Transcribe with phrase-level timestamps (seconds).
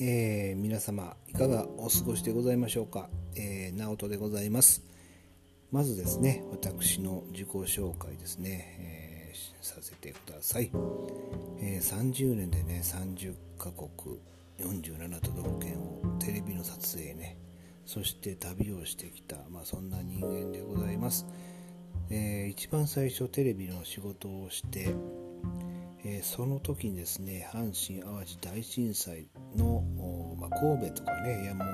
[0.00, 4.84] えー、皆様いかがお過ごしでございましょうか、えー、直人でございます。
[5.72, 10.70] まずですね私の自己紹介ですね、えー、させてください、
[11.60, 14.18] えー、30年でね30カ国
[14.58, 17.36] 47都道府県をテレビの撮影ね
[17.84, 21.26] そして旅をしてきた、まあ、そんな人間でございます、
[22.08, 24.94] えー、一番最初テレビの仕事をして
[26.04, 29.77] えー、その時にですね阪神・淡路大震災の、
[30.60, 31.68] 神戸とかねいやもう、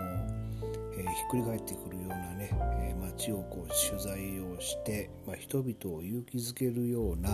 [0.97, 7.31] えー、ひっくり返ってくるようなね、えー、街をこう取材をして、まあ、人々を勇気づけるような、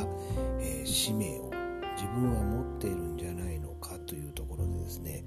[0.61, 1.51] え使命を
[1.97, 5.25] 自分は持っているんじゃないのかというところでですね、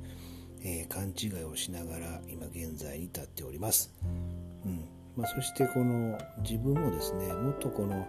[0.63, 3.94] え勘違いをしながら今現在に至っております。
[4.66, 4.85] うん
[5.16, 8.08] まあ、そしてこの自分もですねもっとこの、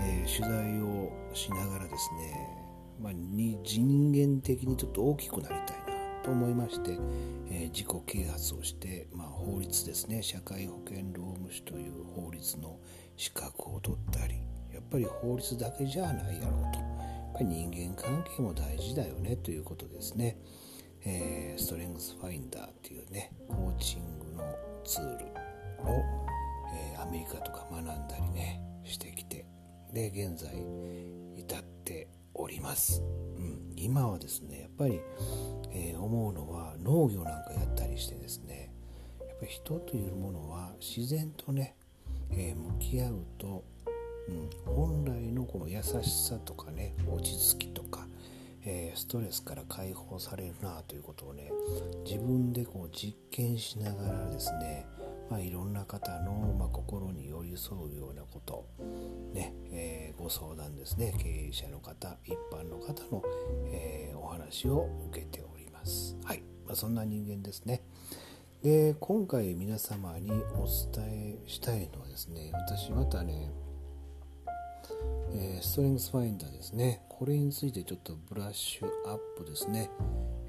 [0.00, 2.62] え取材をしながらですね
[3.02, 5.81] まあ、人間的にちょっと大きくなりたい
[6.22, 6.98] と思いまして、
[7.50, 10.22] えー、自己啓発をして、まあ、法律ですね。
[10.22, 12.78] 社会保険労務士という法律の
[13.16, 14.36] 資格を取ったり
[14.72, 16.78] やっぱり法律だけじゃないやろうと。
[16.78, 19.36] やっぱり人間関係も大事だよね。
[19.36, 20.38] ということですね、
[21.04, 24.44] えー、ストレングスファインダーっていうねコーチングの
[24.84, 25.24] ツール
[25.84, 26.02] を、
[26.74, 29.46] えー、アメリカとか学んだりねしてきて
[29.92, 30.50] で現在
[31.36, 33.02] 至っております、
[33.36, 35.00] うん、今はですねやっぱり、
[35.74, 38.70] えー、思うのは農業なんかやったりしてですね
[39.20, 41.74] やっぱり人というものは自然とね、
[42.30, 43.64] えー、向き合うと、
[44.28, 48.06] うん、本来のこの優しさとかね落ち着きとか、
[48.64, 51.50] えー、ストレスから解放されるなということをね
[52.04, 54.86] 自分でこう実験しながらですね
[55.32, 58.66] まあ、いろんな方の、まあ、心に寄り添うようなこと、
[59.32, 63.22] ねえー、ご相談ですね経営者の方一般の方の、
[63.72, 65.51] えー、お話を受けております。
[66.24, 67.82] はい、まあ、そんな人間ですね。
[68.62, 73.50] で今回皆様にお伝えしたいのはですね私またね、
[75.34, 79.90] え、ストレングスファインダーですねこれについてちょっとブラッシュアップですね、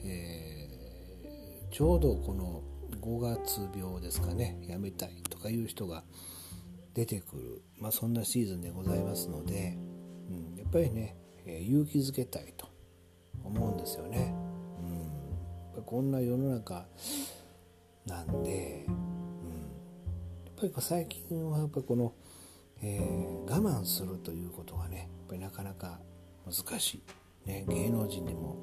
[0.03, 2.61] えー、ちょうどこの
[3.01, 6.03] 5月病ですかねやめたいとかいう人が
[6.93, 9.75] 出てくる、まあ、そんなシーズンでございますので、
[10.29, 11.17] うん、やっぱりね、
[11.47, 12.67] えー、勇気づけたいと
[13.43, 14.52] 思うんですよね。
[15.93, 16.87] こんな世の中
[18.07, 22.13] なんで、うん、やっぱり最近はやっぱこの、
[22.81, 25.99] えー、我慢するということがねやっぱりなかなか
[26.47, 27.03] 難し
[27.45, 28.57] い、ね、芸能人でも、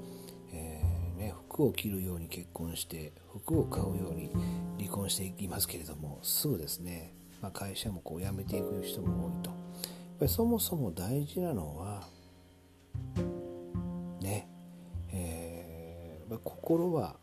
[0.53, 4.33] えーね服を着るように結婚して服を買うように
[4.81, 9.51] 離婚していきますけれどもすぐですね、まあ、会社もこう辞めていく人も多いと。
[9.51, 9.59] やっ
[10.19, 12.09] ぱりそもそも大事なのは
[16.45, 17.17] 心は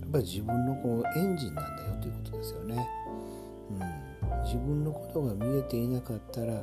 [0.00, 2.88] やっぱり自分のこのエンジンなんだよということですよね、
[3.70, 6.62] うん、自分のことが見えていなかったら、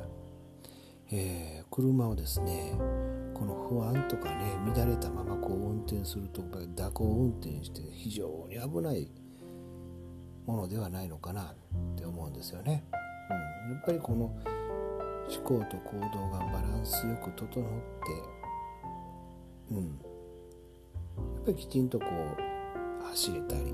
[1.12, 2.72] えー、車をですね
[3.34, 9.10] この不安とかね乱れたままこう運転すると蛇行運転して非常に危ない
[10.46, 11.54] ものではないのかなっ
[11.96, 12.84] て思うんですよね。
[13.66, 17.64] うん、やっぱりこの思考と行動がバランスよく整って
[19.70, 20.13] うん。
[21.44, 23.70] ぱりきちんとこう走れたりやっ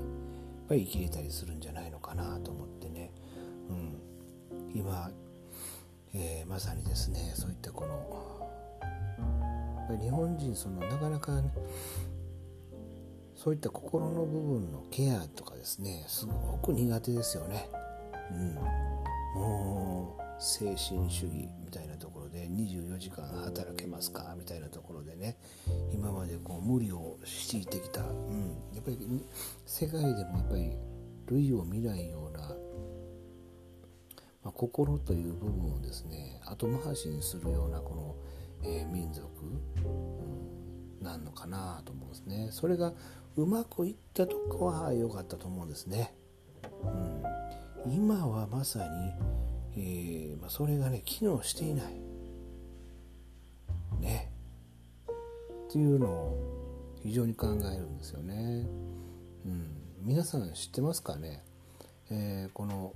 [0.67, 3.11] ぱり生きれたりするんじゃないのかなと思ってね、
[3.69, 3.97] うん、
[4.73, 5.09] 今、
[6.13, 8.41] えー、まさにですねそういったこの
[10.01, 11.51] 日本人そのなかなか、ね、
[13.35, 17.69] そういった心の部分のケアとかですねすごく苦手ですよね。
[18.31, 18.55] うん、
[19.35, 21.90] もう精神主義みたいな。
[22.55, 24.35] 24時間働けますか？
[24.37, 25.37] みたいなところでね
[25.93, 28.97] 今までこう無理を強いてきた、うん、やっぱり
[29.65, 30.77] 世界でもやっぱり
[31.27, 32.39] 類を見ないような、
[34.43, 38.15] まあ、心という部分をですね後回しにするようなこの
[38.63, 42.49] えー、民族、うん、なんのかなと思うんですね。
[42.51, 42.93] それが
[43.35, 46.13] うまくいったとこは良かったと思うんですね、
[47.85, 49.11] うん、今はまさに、
[49.77, 52.00] えー、まあ、それがね機能していない。
[55.71, 56.37] っていうのを
[57.01, 58.33] 非常に考えるんですよね、
[59.45, 59.65] うん、
[60.01, 61.45] 皆さん知ってますかね、
[62.09, 62.91] えー、この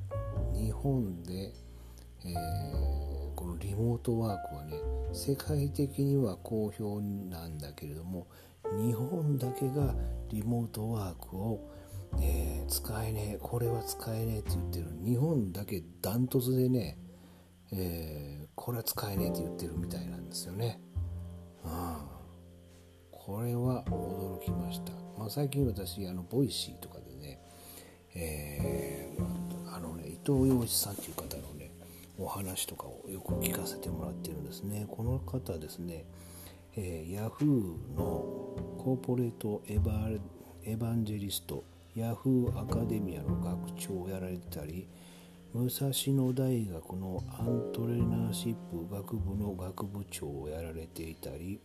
[0.54, 1.54] 日本で、
[2.26, 4.78] えー、このリモートワークはね
[5.14, 8.28] 世界的には好評なんだけれども
[8.78, 9.96] 日本だけが
[10.30, 11.62] リモートワークを、
[12.20, 16.98] えー、使えねえこれは使えねえって言ってる日本だけダントツでね、
[17.72, 20.82] え、これは使えねえって言ってるみたいなんですよね。
[21.64, 21.95] うん、
[23.26, 27.40] これは驚きました、まあ、最近私あのボイシーとかでね、
[28.14, 31.72] えー、あのね伊藤羊一さんっていう方のね
[32.20, 34.86] お話とかをよく聞かせてもらってるんですね。
[34.88, 36.06] この方ですね、
[36.78, 38.04] えー、ヤフーの
[38.78, 40.20] コーポレートエヴ
[40.66, 41.64] エヴァンジェリスト
[41.96, 44.88] ヤフーアカデミアの学長をやられてたり
[45.52, 51.60] 武蔵野大学のアントレプレナーシップ学部の学部長をやられていたり、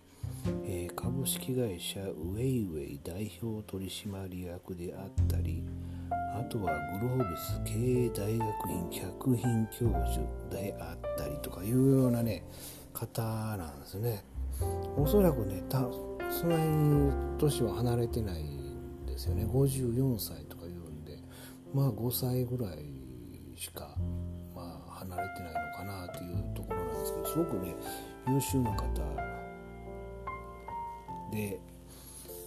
[0.64, 5.62] えー、株式会社ウェイウェイ代表取締役であったり
[6.34, 10.20] あとはグロービス経営大学院客員教授
[10.50, 12.44] であったりとかいうようなね
[12.92, 13.22] 方
[13.56, 14.24] なんですね。
[14.96, 15.80] おそらくねた
[16.30, 19.44] そんなに年は離れてないんですよね。
[19.44, 21.18] 54歳とか言うんで
[21.74, 22.84] まあ5歳ぐらい
[23.56, 23.96] しか、
[24.54, 27.74] まあ、離れてないのかなというところなんですけどすごくね
[28.28, 29.29] 優秀な方
[31.30, 31.60] で、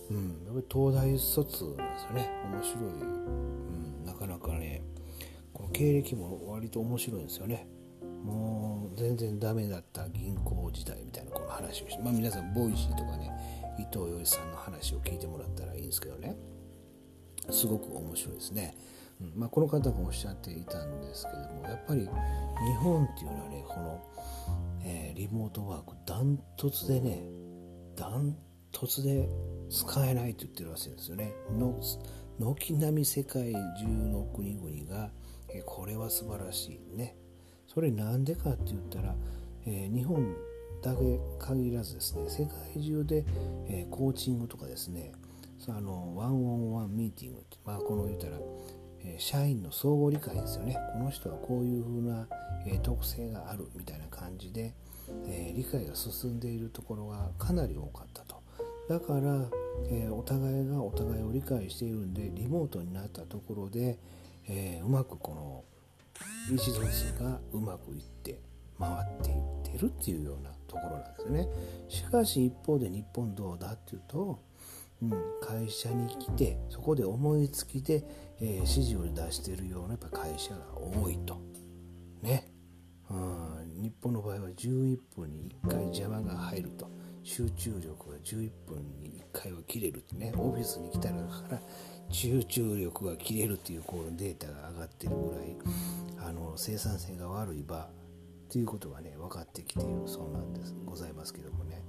[0.10, 2.30] うん、やっぱり東大卒なんですよね。
[2.52, 3.06] 面白い、う
[4.04, 4.82] ん、なかなかね
[5.54, 7.68] この経歴も割と面白いんですよね。
[8.24, 13.32] もう全然ダメだった銀行時代みたいなこの話をして、まあ、皆さんボイシーとかね
[13.78, 16.36] 伊藤羊一さんの話を聞いてもらったらいいんですけどね。
[17.50, 18.76] すごく面白いですね。
[19.22, 22.08] うんまあ、この方がおっしゃっていたんですけどもやっぱり日
[22.82, 24.02] 本っていうのはねこの、
[24.84, 27.24] えー、リモートワークダントツでね
[27.96, 28.36] ダン
[28.74, 29.30] トツで
[29.70, 31.34] 使えないと言ってるらしいですよね。
[32.40, 35.12] 軒並み世界中の国々が、
[35.50, 37.16] え、これは素晴らしいね。
[37.68, 39.16] それなんでかって言ったら、
[39.66, 40.36] えー、日本
[40.82, 43.26] だけ限らずですね世界中で、
[43.70, 45.14] えー、コーチングとかですね
[45.70, 48.38] あのワンオンワンミーティングまあこの言うたら
[49.06, 50.78] え社員の相互理解ですよね。
[50.94, 52.28] この人はこういうふうな、
[52.66, 54.74] え特性があるみたいな感じで、
[55.28, 58.23] え理解が進んでいるところがかなり多かった。
[58.90, 59.50] だから、
[59.90, 63.98] えお互いがお互いを理解しているんでリモートになったところで、
[64.48, 65.64] えうまくこの
[66.50, 68.40] 意思疎通がうまくいって
[68.78, 71.48] 回っていってるっていうようなところなんですね
[71.88, 74.40] しかし一方で日本どうだっていうと
[75.04, 78.06] うん、会社に来てそこで思いつきで、
[78.40, 81.38] えー、指示を出しているようなやっぱ会社が多いと。
[82.22, 82.48] ね。
[83.10, 86.90] うん、日本の場合は11分に1回邪魔が入ると
[87.24, 91.60] 集中力が11分に1回は切れるってねオフィスに来たらだから
[92.10, 95.56] 集中力が切れるっていうこうデータが上がってるぐらい
[96.30, 97.90] あの生産性が悪い場
[98.50, 101.82] ということがね分かってきているそうなんですございますけどもね。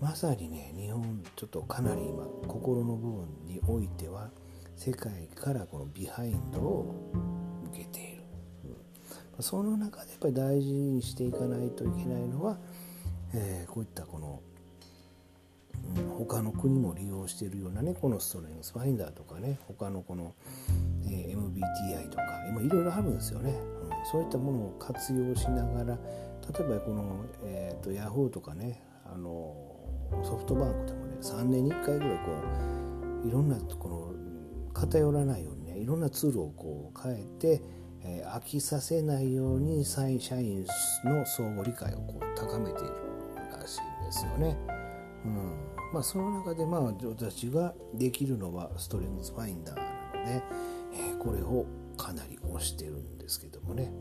[0.00, 4.30] まさにね日本ちょっとかなり今心の部分においては
[4.74, 7.12] 世界からこのビハインドを
[7.70, 8.22] 受けている、
[9.36, 12.58] うん、その中でやっぱり大事にしていかないといけないのは、
[13.32, 14.40] えー、こういったこの、
[15.96, 20.34] うん、他の国も利用しているようなねこのストレングスファインダーとかね他のこの、
[21.06, 22.22] えー、MBTI とか
[22.64, 25.98] いろいろあるんですよね、うん、そういったものを活用しながら
[26.58, 29.54] 例えばこの、えーと、Yahoo とかねあの
[30.24, 32.32] ソフトバンクでもね3年に1回ぐらいこ
[33.24, 34.12] ういろんなこの
[34.74, 37.62] 偏らないようにねいろんなツールをこう変えて、
[38.02, 40.18] えー、飽きさせないように社員
[41.04, 42.92] の相互理解をこう高めている
[43.58, 44.56] らしいんですよね。
[45.24, 50.42] うんまあ、その中でまあ私ができるのはストレングスファインダーなので、
[50.94, 53.92] えー、これをかなり推してるんですけどもね。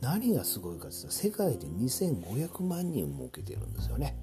[0.00, 4.16] 何がすごいかって言ったら世界で2500万人も受けてるんですよね。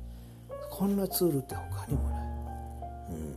[0.69, 2.27] こんなツールって他にもない、
[3.11, 3.35] うん、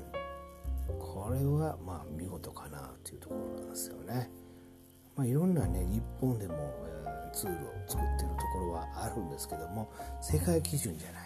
[0.98, 4.30] これはまあ見事かなというところなんですよね、
[5.14, 9.92] まあ、いろんなね日本でも、えー、ツールを作ってるところはあるんですけども
[10.22, 11.25] 世界基準じゃな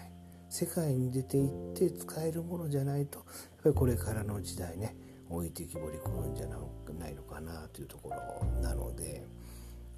[0.51, 3.25] 世界に出ていって使えるものじゃないとやっ
[3.63, 4.95] ぱりこれからの時代ね
[5.29, 6.57] 置いてきぼりくるんじゃな
[7.09, 9.25] いのかなというところなので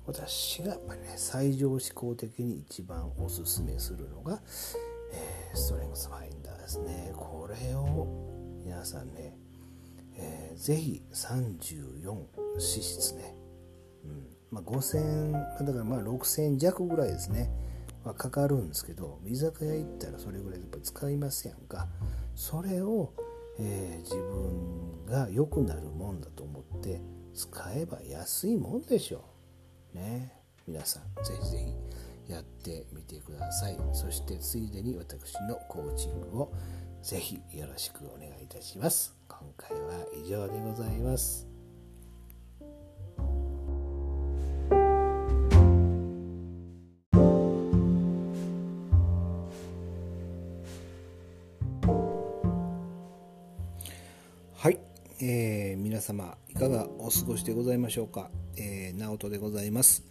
[0.06, 4.40] 私がやっぱりね最上志向的に一番おすすめするのが
[5.14, 7.12] えー、ストレングスファインダーですね。
[7.16, 8.08] これを
[8.66, 9.38] 皆さんね、
[10.18, 13.36] えー、ぜひ34脂質ね、
[14.04, 14.28] うん。
[14.52, 17.52] まあ、5000だからまあ6000弱ぐらいですね、
[18.04, 21.88] まあ、かかるんですけど居酒屋行ったらそれぐらいやっぱ使いますやんか？
[22.36, 23.14] それを、
[23.60, 27.02] えー、自分が良くなるもんだと思って
[27.34, 29.24] 使えば安いもんでしょ
[29.94, 29.98] う。
[29.98, 30.34] ね。
[30.68, 31.58] 皆さんぜひぜ
[32.28, 33.78] ひやってみてください。
[33.94, 36.54] そしてついでに私のコーチングを
[37.02, 39.14] ぜひよろしくお願いいたします。
[39.28, 41.53] 今回は以上でございます。
[55.25, 60.03] えー、皆様いかがお過ごしでございましょうか、えー、直人でございます。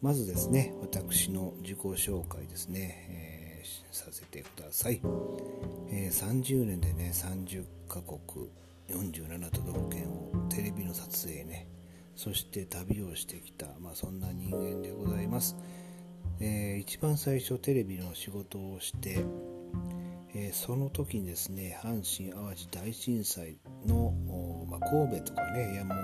[0.00, 5.02] まずですね私の自己紹介ですね、えー、させてください、
[5.90, 8.48] え30年でね30カ国
[8.88, 11.68] 47都道府県をテレビの撮影ね
[12.16, 15.56] そして旅をしてきた、まあ、そんな人間でございます、
[16.40, 19.22] え一番最初テレビの仕事をして
[20.34, 24.01] えー、その時にですね阪神・淡路大震災の、
[24.90, 25.98] 神戸とかね山を、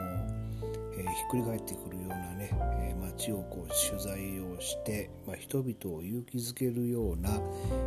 [0.96, 7.30] えー、ひっくり返ってくるようなね、えー、街をこう取材をして、まあ、人々を勇気づけるような、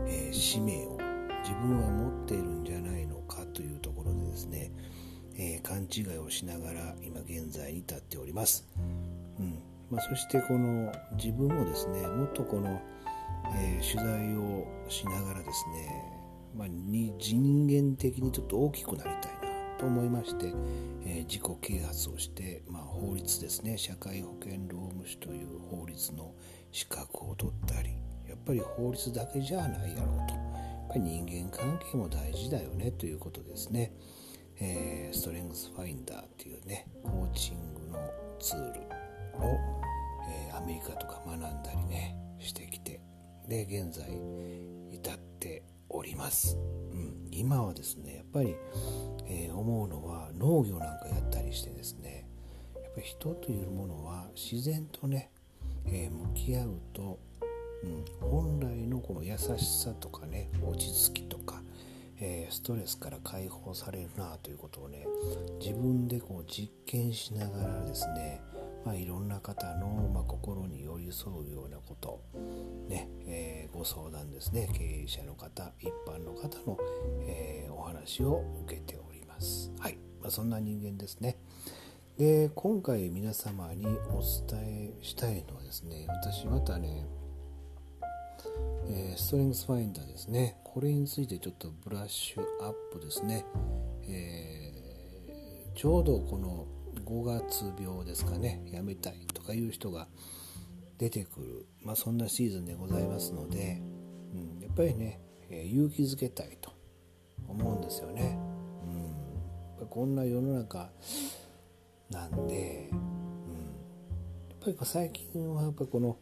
[0.07, 0.97] え使命を
[1.43, 4.71] 自分は持っているんじゃないのかというところでですね、
[5.37, 8.67] え勘違いをしながら今現在に至っております。
[9.39, 12.81] うんまあ、そしてこの自分もですねもっとこの、
[13.57, 16.21] え取材をしながらですね
[16.57, 19.40] まあ、に人間的にちょっと大きくなりたい
[19.81, 20.53] と思いまして、
[21.03, 23.79] えー、自己啓発をして、まあ、法律ですね。
[23.79, 26.35] 社会保険労務士という法律の
[26.71, 27.89] 資格を取ったり
[28.29, 30.35] やっぱり法律だけじゃないやろうと。
[30.35, 32.91] やっぱり人間関係も大事だよね。
[32.91, 33.91] ということですね、
[34.59, 37.97] えー、ストレングスファインダーっていうねコーチングの
[38.39, 38.81] ツール
[39.43, 39.59] を、
[40.29, 43.01] えー、アメリカとか学んだりねしてきて
[43.47, 44.05] で現在
[44.91, 46.57] 至っております、
[46.91, 48.55] うん、今はですねやっぱり、
[49.31, 52.25] えー、思うのは農業なんかやったりしてですね
[52.75, 55.31] やっぱり人というものは自然とね、
[55.85, 57.19] えー、向き合うと、
[57.83, 61.61] うん、本来のこの優しさとかね落ち着きとか、
[62.19, 65.07] えー、ストレスから解放されるなということをね
[65.61, 68.41] 自分でこう実験しながらですね
[68.83, 72.19] まあ、いろんな方の、まあ、心に寄り添うようなこと、
[72.89, 76.79] ねえー、ご相談ですね経営者の方一般の方の、
[77.27, 79.10] えー、お話を受けております。
[79.79, 81.37] はいまあ、そんな人間ですね。
[82.17, 87.07] で今回皆様にお伝えしたいのはですね私またね、
[88.87, 93.43] え、ストレングスファインダーですねこれについてちょっとブラッシュアップですね、
[94.07, 96.67] えー、ちょうどこの
[97.05, 100.07] 5月病ですかねやめたいとかいう人が
[100.99, 103.81] 出てくる、まあ、そんなシーズンでございますので、
[104.33, 105.19] うん、やっぱりね、
[105.49, 106.71] えー、勇気づけたいと
[107.47, 108.50] 思うんですよね。
[109.91, 110.89] こんな世の中
[112.09, 116.17] なんで、うん、やっぱり最近はやっぱこの、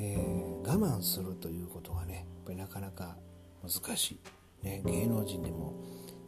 [0.00, 3.16] えー、我慢するということがねやっぱりなかなか
[3.62, 4.18] 難し
[4.62, 5.74] い、ね、芸能人でも、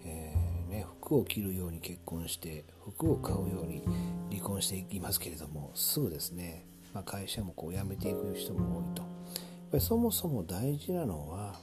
[0.04, 3.82] えーね服を着るように結婚して服を買うように
[4.30, 9.02] 離婚していきますけれどもすぐですね、まあ、会社もこう辞めていく人も多いと。
[9.02, 11.56] やっぱりそもそも大事なのは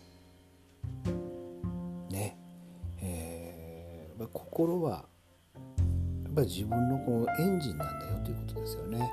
[4.24, 9.12] えー、心はやっぱり自分のこのエンジンなんだよということですよね、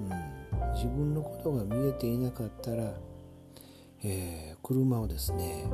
[0.00, 2.92] うん、自分のことが見えていなかったら、
[4.04, 5.66] えー、車をですね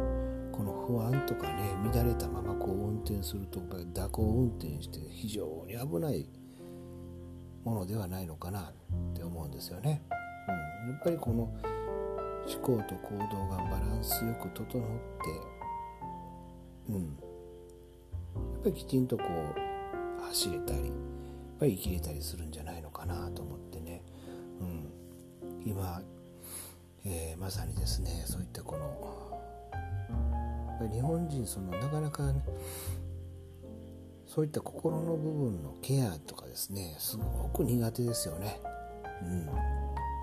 [0.52, 3.60] この不安とかね乱れたままこう運転すると
[3.94, 6.28] 蛇行運転して非常に危ない
[7.64, 8.72] ものではないのかなっ
[9.14, 10.02] て思うんですよね。
[10.86, 11.52] うん、やっぱりこの
[12.46, 14.82] 思考と行動がバランスよく整って、
[16.88, 17.18] うん、
[18.60, 20.92] っぱりきちんとこう走れたりやっ
[21.58, 24.02] ぱり生きれたりするんじゃないのかなと思ってね、
[24.60, 24.90] うん、
[25.64, 26.02] 今、
[27.04, 29.36] えー、まさにですねそういったこの
[30.92, 32.42] 日本人そのなかなか、ね、
[34.26, 38.60] そういった心の部分のケアとかですねすごく苦手ですよね。
[39.22, 39.46] うん、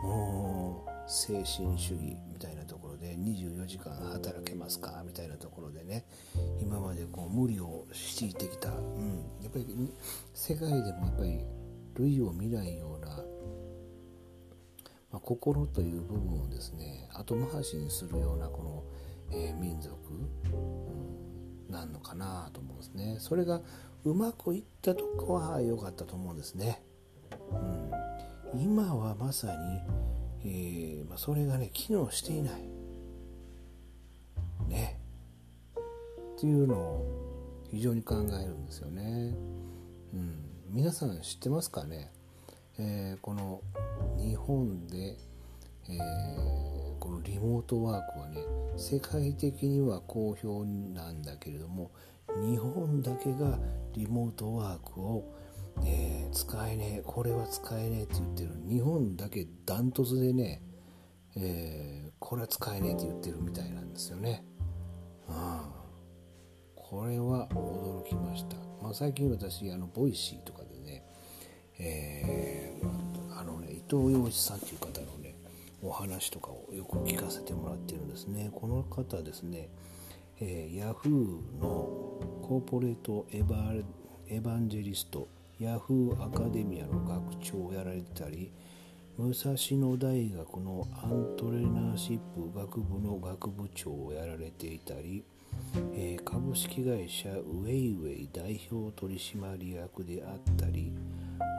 [0.04, 2.83] もう精神主義みたいなとこ
[3.24, 5.04] 24時間働けますか？
[5.06, 6.06] みたいなところでね
[6.62, 9.66] 今までこう無理を強いてきた、うん、やっぱり
[10.34, 11.40] 世界でもやっぱり
[11.96, 13.24] 類を見ないような、ま
[15.14, 18.84] あ、心という部分をですね後回しにするようなこの
[19.36, 19.96] えー、民族、
[20.54, 23.16] うん、なんのかなと思うんですね。
[23.20, 23.62] それが
[24.04, 26.84] うまくいったとこは良かったと思うんですね、
[28.54, 29.82] うん、今はまさに、
[30.46, 32.73] えー、まあ、それがね機能していない。
[36.36, 39.36] っていうのを非常に考えるんですよね、
[40.14, 40.36] うん、
[40.70, 42.12] 皆さん知ってますかね、
[42.78, 43.62] えー、この
[44.18, 45.18] 日本で、
[45.90, 46.74] えー
[47.04, 48.38] このリモートワークはね
[48.78, 51.92] 世界的には好評なんだけれども
[52.42, 53.60] 日本だけが
[53.94, 55.36] リモートワークを、
[55.86, 60.62] えー、使えねえこれは使えねえって言ってる日本だけダントツでね、
[61.36, 64.46] えー、これは使えねえって言ってるみたいなんですよね。
[65.28, 65.62] うん、
[66.90, 68.56] これは驚きました。
[68.82, 71.04] まあ、最近私あのボイシーとかでね、
[71.80, 75.36] えー、あのね伊藤羊一さんという方のね
[75.82, 79.70] お話とかをよく聞かせてもらってるんですねこの方ですね、
[80.40, 81.70] えー、ヤフーの
[82.42, 83.84] コーポレートエヴ
[84.30, 85.28] エヴァンジェリスト
[85.60, 88.52] ヤフーアカデミアの学長をやられてたり
[89.16, 95.24] 武蔵野大学のアントレプレナーシップ学部の学部長をやられていたり、
[95.96, 100.92] えー、株式会社ウェイウェイ代表取締役であったり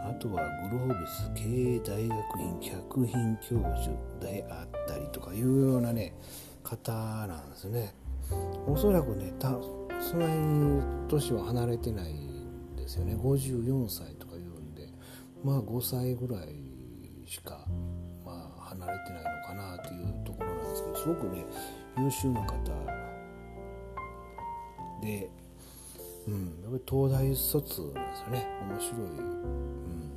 [0.07, 6.15] あとはグロービス経営大学院客員教授であったりとかいうようなね
[6.63, 7.95] 方なんですね。
[8.67, 9.51] おそらくねた
[10.01, 13.15] その辺年は離れてないんですよね。
[13.15, 14.89] 54歳とか言うんで
[15.43, 16.75] まあ5歳ぐらい
[17.27, 17.67] しか、
[18.25, 21.45] まあ、離れてないのかなというところなんですけどすごくね
[21.99, 23.03] 優秀な方
[25.04, 25.30] で、
[26.26, 28.46] うん、やっぱり東大卒なんですよね。
[28.70, 29.23] 面白い、う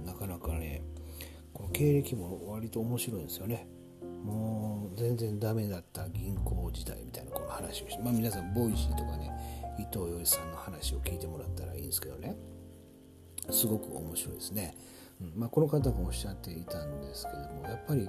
[0.04, 0.82] ん、なかなかね
[1.54, 3.68] この経歴も割と面白いんですよね。
[4.24, 9.32] もう全然ダメだった銀行時代みたいなこの話をして、まあ、皆さんボイシーとかね
[9.78, 12.36] 伊藤羊一さんの話を聞いてもらったらいいんですけどね。
[13.50, 14.76] すごく面白いですね。
[15.22, 18.08] うんまあ、この方がおっしゃっていたんですけどもやっぱり日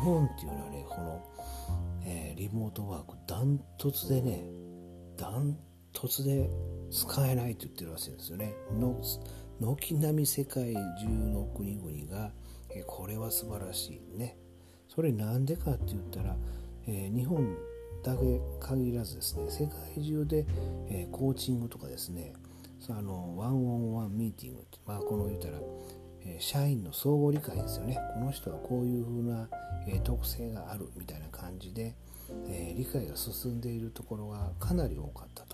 [0.00, 1.22] 本っていうのはねこの、
[2.04, 4.44] えー、リモートワークダントツでね
[5.16, 5.58] ダン
[5.92, 6.48] トツで
[6.90, 8.54] 使えないと言ってるらしいんですよね。
[9.60, 12.30] 軒並み世界中の国々が、
[12.70, 14.36] え、これは素晴らしいね。
[14.88, 16.36] それなんでかって言ったら、
[16.86, 17.56] えー、日本
[18.02, 20.46] だけ限らずですね世界中で、
[20.88, 22.32] えー、コーチングとかですね
[22.88, 25.58] あのワンオンワンミーティングって、まあ、この言ったら
[26.24, 27.98] え社員の相互理解ですよね。
[28.14, 29.48] この人はこういうふうな、
[29.86, 31.94] え特性があるみたいな感じで、
[32.48, 35.44] え理解が進んでいるところがかなり多かった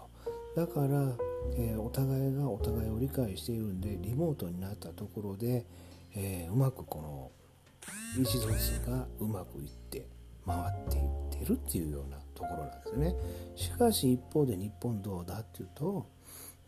[0.57, 1.17] だから、
[1.57, 5.67] えお互いがお互いを理解しているんでリモートになったところで、
[6.15, 7.31] えうまくこの
[8.17, 10.07] 意思疎通がうまくいって
[10.47, 13.15] 回っていってるっていうようなところなんですよね。
[13.57, 16.15] しかし一方で日本どうだっていうと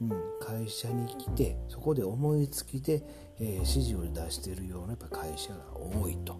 [0.00, 3.02] うん、会社に来てそこで思いつきで、
[3.40, 6.38] えー、指示を出しているようなやっぱ会社が多いと。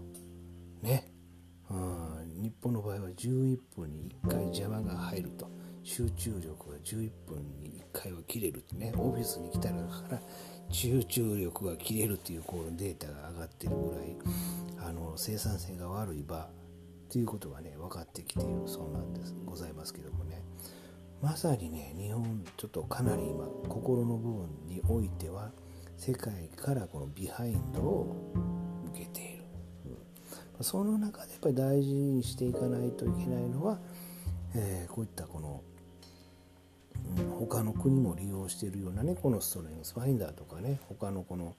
[0.81, 1.11] ね、
[1.71, 5.49] うん、日本の場合は11分に1回邪魔が入ると。
[5.87, 10.19] 集中力が11分に1回は切れるってねオフィスに来たらから
[10.69, 14.17] 集中力が切れるっていうこのデータが上がってるぐらい
[14.85, 16.49] あの生産性が悪い場
[17.09, 20.43] ということがね分かってきているそうなんですございますけどもね。
[21.21, 25.51] まさにね日本ちょっとかなり今心の部分においては
[25.95, 28.33] 世界からこのビハインドを
[28.91, 29.43] 受けている、
[30.59, 33.79] うん、その中でやっぱり大事にしていかないといけないのは、
[34.53, 35.63] えー、こういったこの、
[37.39, 41.55] 他の国も利用しているようなねこのストレングスファインダーとかね他のこの、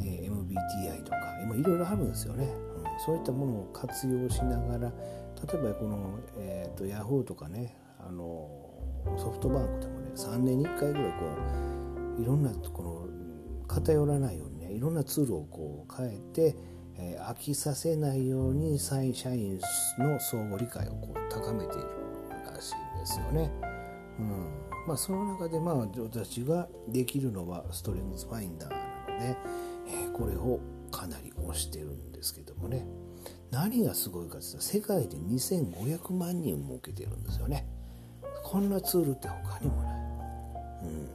[0.00, 4.92] えー、MBTI とか今いろいろあるんですよね、うん、そういったものを活用しながら
[5.52, 8.48] 例えばこの、えーと、と Yahoo とかねあの
[9.18, 11.26] ソフトバンクでもね3年に1回ぐらいこ
[12.18, 13.06] ういろんなこの
[13.66, 16.56] 偏らないようにねいろんなツールをこう変えて、
[16.98, 19.12] えー、飽きさせないように社員
[19.98, 21.86] の相互理解をこう高めている
[22.46, 23.50] らしいんですよね。
[24.18, 29.36] うんまあ、その中でまあ私ができるのはストレングスファインダーなので、
[29.86, 30.58] えー、これを
[30.90, 32.84] かなり推してるんですけどもね。
[33.52, 37.68] 何がすごいかというと世界で2500万人も受けてるんですよね。
[38.42, 40.00] こんなツールって他にもない、
[40.82, 41.08] うん、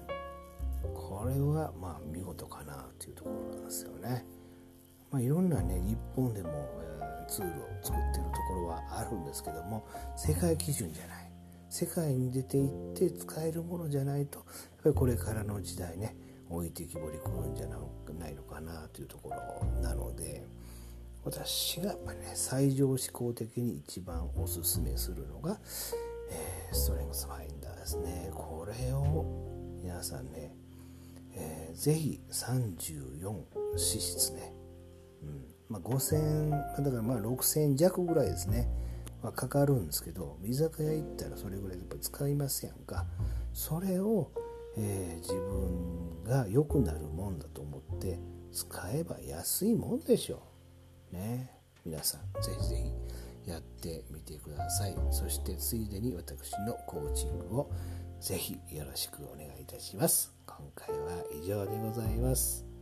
[0.93, 4.25] これはまあ見事かなというところなんですよね、
[5.11, 6.49] まあ、いろんなね日本でも、
[6.81, 9.85] えー、ツールを作ってるところはあるんですけども
[10.15, 11.24] 世界基準じゃない。
[11.75, 14.45] 世界に出ていって使えるものじゃないとやっ
[14.83, 16.15] ぱりこれからの時代ね
[16.49, 20.45] 置いてきぼりくるんじゃないのかなというところなので
[21.25, 25.59] 私がやっぱりね最上思考的に一番おすすめするのが
[26.31, 28.31] えー、ストレングスファインダーですね。
[28.33, 29.25] これを
[29.81, 30.55] 皆さんね、
[31.35, 34.53] えー、ぜひ34脂質ね、
[35.23, 35.45] うん。
[35.69, 38.67] まあ、5000だからまあ6000弱ぐらいですね、
[39.25, 43.07] まあ、かかるんですけど居酒屋行ったらそれぐらいやっぱ使いますやんか。
[43.53, 44.31] それを、
[44.77, 48.19] えー、自分が良くなるもんだと思って
[48.53, 50.43] 使えば安いもんでしょ。
[51.11, 51.49] うね。
[51.83, 52.75] 皆さんぜひぜ
[53.45, 54.95] ひやってみてください。
[55.09, 57.71] そしてついでに私のコーチングを
[58.21, 60.31] ぜひよろしくお願いいたします。
[60.45, 62.74] 今回は以上でございます。